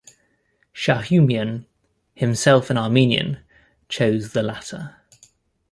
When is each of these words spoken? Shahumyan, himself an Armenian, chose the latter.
Shahumyan, 0.73 1.67
himself 2.15 2.71
an 2.71 2.77
Armenian, 2.79 3.37
chose 3.87 4.31
the 4.31 4.41
latter. 4.41 4.95